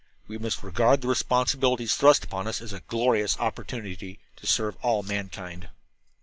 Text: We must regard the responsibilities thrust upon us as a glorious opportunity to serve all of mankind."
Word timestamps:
We 0.27 0.39
must 0.39 0.63
regard 0.63 1.01
the 1.01 1.07
responsibilities 1.07 1.93
thrust 1.93 2.25
upon 2.25 2.47
us 2.47 2.59
as 2.59 2.73
a 2.73 2.79
glorious 2.79 3.37
opportunity 3.37 4.17
to 4.37 4.47
serve 4.47 4.75
all 4.81 5.01
of 5.01 5.07
mankind." 5.07 5.69